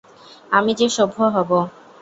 [0.51, 1.51] আমি যে সভ্য হব।